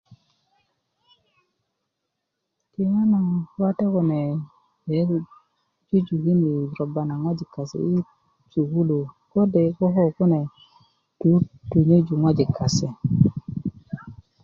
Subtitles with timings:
[2.71, 3.19] Tiyana
[3.61, 4.19] wate kune
[4.83, 4.99] bge
[5.89, 6.41] yi jujukin
[6.77, 7.97] roba na ŋwajik kase yi
[8.51, 8.99] sukulu
[9.31, 10.39] kode' koko kune
[11.19, 12.87] tuutunyöju ŋwajik kase